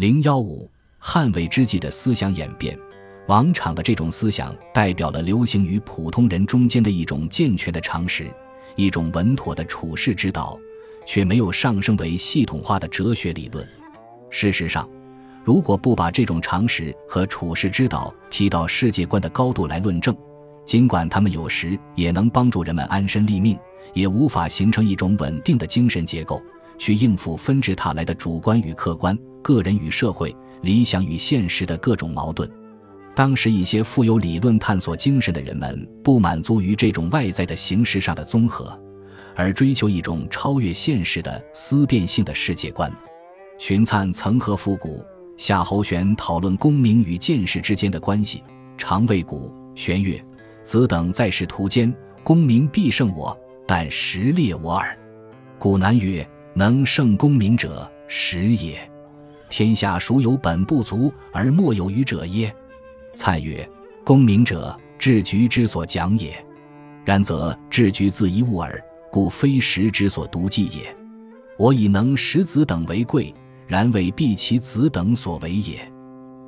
[0.00, 0.66] 零幺五，
[0.98, 2.74] 汉魏之际的思想演变。
[3.28, 8.26] 王昶的这种思想代表了流行于普通人中间的一种健全的常识，
[8.76, 10.58] 一种稳妥的处世之道，
[11.04, 13.68] 却没有上升为系统化的哲学理论。
[14.30, 14.88] 事实上，
[15.44, 20.16] 如果不把这种常识和处世之道提到世界观的高度来论证，
[20.64, 23.54] 尽管他们有时也能帮助人们安身立命，
[23.92, 26.42] 也无法形成一种稳定的精神结构，
[26.78, 32.48] 去应付纷至沓来的主观与客观、个人与社会、理想与现实的各种矛盾。
[33.14, 38.78] 当时一些富有理论探索精神的人们不满足于这种外在的形式上的综合，
[39.34, 42.90] 而追求一种超越现实的思辨性的世界观。
[43.58, 45.04] 荀粲曾和复古、
[45.36, 48.42] 夏侯玄讨论功名与见识之间的关系，
[48.78, 50.22] 常谓古玄曰
[50.62, 54.96] ：“子等在仕途间，功名必胜我，但实劣我耳。”
[55.58, 58.89] 古难曰：“能胜功名者，实也。
[59.50, 62.54] 天下孰有本不足而莫有余者耶？”
[63.12, 63.68] 蔡曰
[64.02, 66.32] ：“功名者，治局之所讲也。
[67.04, 70.96] 然则治局自一物耳，故非时之所独记也。
[71.58, 73.34] 我以能识子等为贵，
[73.66, 75.78] 然未必其子等所为也。”《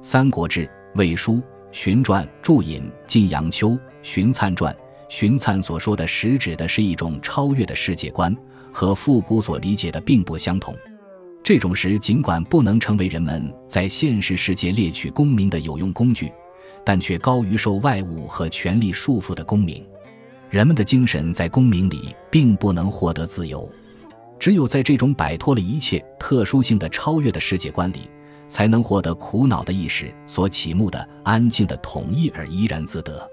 [0.00, 1.34] 三国志·魏书·
[1.72, 4.74] 荀传》注引晋阳秋荀粲传。
[5.08, 8.34] 荀粲所说的实指的是一种超越的世界观，
[8.72, 10.74] 和复古所理解的并不相同。
[11.42, 16.32] 这种实尽管不能成为人们在现实世界猎取功名的有用工具。
[16.84, 19.86] 但却高于受外物和权力束缚的功名，
[20.50, 23.70] 人们的精神在功名里并不能获得自由，
[24.36, 28.10] 只有在这种摆脱了一切特殊性的超越的世界观里，
[28.48, 33.30] 才能获得苦恼的意识所启目的安静的统一而怡然自得。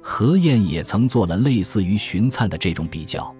[0.00, 3.22] 何晏也曾做了类似于荀粲的这种比较，《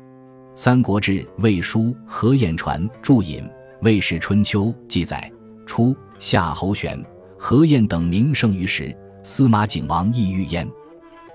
[0.57, 3.41] 三国志·魏书·何晏传》注引
[3.85, 5.31] 《魏氏春秋》记载：
[5.67, 6.99] 初，夏侯玄、
[7.39, 8.97] 何晏等名胜于时。
[9.23, 10.67] 司马景王亦欲焉。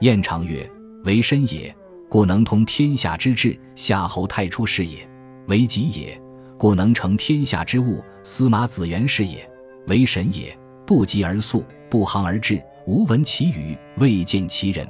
[0.01, 0.67] 晏长曰
[1.05, 1.75] ：“为身也，
[2.09, 5.07] 故能通天下之志；夏侯太初是也。
[5.47, 6.19] 为己也，
[6.57, 9.47] 故能成天下之物；司马子元是也。
[9.85, 10.57] 为神也，
[10.87, 14.87] 不疾而速，不航而至，无闻其语，未见其人。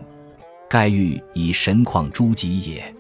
[0.70, 2.96] 盖欲以神况诸己也。”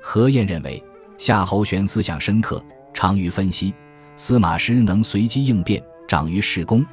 [0.00, 0.80] 何晏认为，
[1.18, 2.64] 夏侯玄思想深刻，
[2.94, 3.72] 长于分析；
[4.16, 6.84] 司马师能随机应变，长于事功。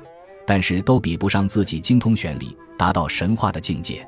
[0.46, 4.06] 但是都比不上自己精通玄理，达到神话的境界。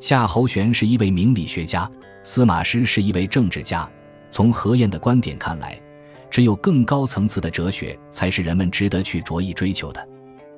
[0.00, 1.90] 夏侯玄是一位名理学家，
[2.22, 3.86] 司马师是一位政治家。
[4.30, 5.78] 从何晏的观点看来，
[6.30, 10.08] 只有更高层次的哲学才是人们值得去着意追求的。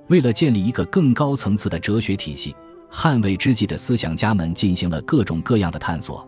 [0.06, 2.54] 为了建立一个更高层次的哲学体系，
[2.88, 6.26] 汉魏之际的思想家们进行了各种各样的探索，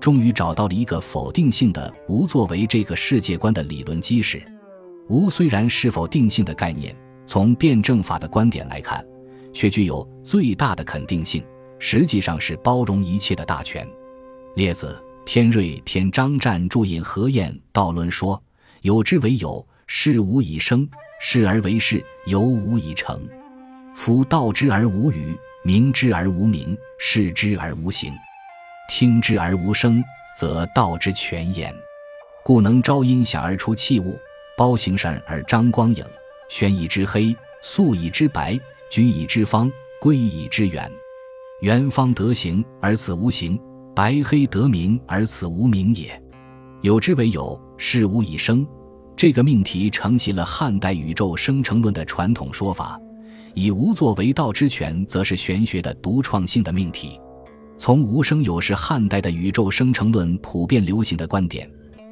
[0.00, 4.42] 终于找到了一个否定性的“无”作为这个世界观的理论基石。
[5.08, 6.96] “无”虽然是否定性的概念。
[7.24, 9.02] 从辩证法的观点来看，
[9.54, 11.42] 却具有最大的肯定性，
[11.78, 13.88] 实际上是包容一切的大权。
[14.56, 18.42] 列子天瑞篇张湛注引何晏道论说
[18.82, 20.84] ：“有之为有，事无以生；
[21.20, 23.26] 事而为事，有无以成。
[23.94, 25.34] 夫道之而无语，
[25.64, 28.12] 明之而无名，视之而无形，
[28.90, 30.02] 听之而无声，
[30.36, 31.72] 则道之全焉。
[32.44, 34.18] 故能招阴响而出器物，
[34.56, 36.04] 包形善而张光影。”
[36.48, 40.90] 宣以之黑，素以之白，举以之方，归以之圆。
[41.62, 43.58] 圆方得形而此无形，
[43.94, 46.22] 白黑得名而此无名也。
[46.82, 48.66] 有之为有，事无以生。
[49.16, 53.00] 这个命题承袭了汉代宇宙生成论的传统说法，
[53.54, 57.18] 以无作为道之权，则是玄学的独创性的命题。
[57.78, 61.70] 从无生有是汉代的宇宙生成论普遍流行的观点。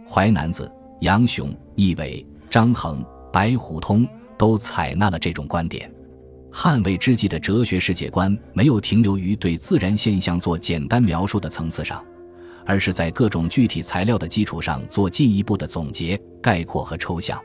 [0.08, 4.08] 淮南子、杨雄、易伟、张衡、白虎通。
[4.40, 5.92] 都采纳了这种观点。
[6.50, 12.02] 汉魏之际的哲学世界观没有停留于对自然现象做简单描述的层次上，
[12.64, 17.38] 而是在各种具体材料的基础上做进一步的总结、概括和抽象。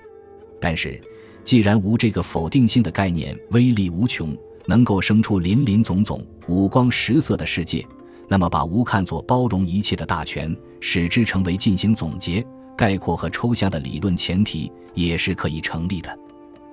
[0.62, 0.98] 但是，
[1.44, 4.34] 既然无这个否定性的概念威力无穷，
[4.66, 7.86] 能够生出林林总总、五光十色的世界，
[8.30, 12.42] 那么把无看作包容一切的大权，使之成为进行总结、
[12.78, 16.18] 概括和抽象的理论前提，也是可以成立的。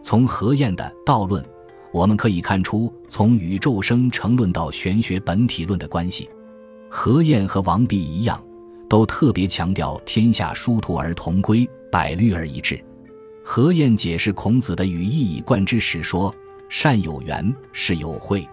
[0.03, 1.45] 从何晏的道论，
[1.93, 6.29] 我们可以看出从宇宙生成论到玄学本体论的关系。
[6.89, 8.43] 何晏和王弼一样，
[8.89, 12.83] 都特别强调天下殊途而同归，百虑而一致。
[13.45, 16.35] 何晏解释孔子的语一以贯之时说
[16.69, 18.47] ：“善有缘，事有会。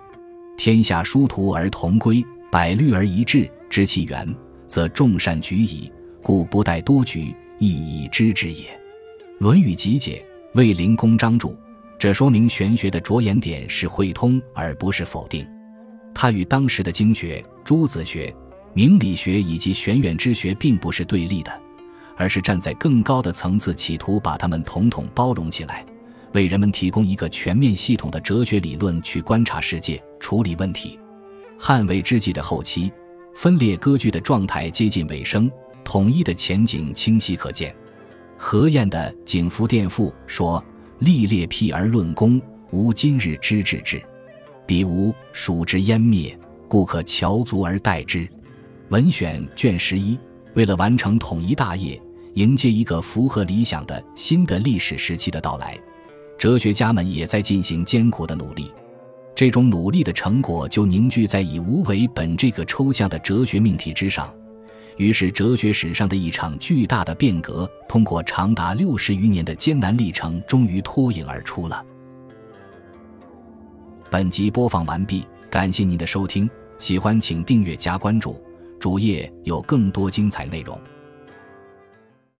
[0.58, 4.36] 天下殊途而同归，百虑而一致，知其源，
[4.68, 5.92] 则众善举矣。
[6.22, 8.66] 故不待多举，亦已知之也。”
[9.40, 10.24] 《论语集解》。
[10.56, 11.56] 卫灵公张注，
[12.00, 15.48] 这说明玄学的着眼点是会通而不是否定。
[16.12, 18.34] 它与当时的经学、诸子学、
[18.74, 21.62] 明理学以及玄远之学并不是对立的，
[22.18, 25.86] 而是站在更高的层次，企图把它们统统包容起来，
[26.34, 30.98] 为人们提供一个全面系统的哲学理论去观察世界、处理问题。
[31.60, 32.92] 汉魏之际的后期，
[33.36, 35.50] 分裂割据的状态接近尾声，
[35.90, 37.76] 统一的前景清晰可见。
[38.38, 40.64] 何晏的《景福殿赋》说
[41.02, 42.40] ：“历列辟而论功，
[42.70, 44.00] 无今日之治之。
[44.68, 46.38] 彼无蜀之湮灭，
[46.68, 48.30] 故可翘足而待之。”
[48.90, 50.16] 文选卷十一。
[50.54, 52.00] 为了完成统一大业，
[52.36, 55.76] 迎接一个符合理想的新的历史时期的到来，
[56.38, 58.72] 哲学家们也在进行艰苦的努力。
[59.34, 64.32] 这种努力的成果就凝聚在以无为本这个抽象的哲学命题之上。
[65.00, 71.86] 于是，哲学史上的一场巨大的变革，通过长达六十余年的艰难历程，终于脱颖而出了。
[74.10, 76.50] 本集播放完毕，感谢您的收听，
[76.80, 78.44] 喜欢请订阅加关注，
[78.78, 80.78] 主页有更多精彩内容。